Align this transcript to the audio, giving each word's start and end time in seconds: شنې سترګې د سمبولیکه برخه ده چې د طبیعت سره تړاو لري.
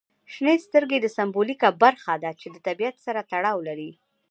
شنې 0.33 0.55
سترګې 0.65 0.97
د 1.01 1.07
سمبولیکه 1.17 1.69
برخه 1.83 2.13
ده 2.23 2.31
چې 2.39 2.47
د 2.51 2.57
طبیعت 2.67 2.95
سره 3.05 3.19
تړاو 3.31 3.57
لري. 3.67 3.91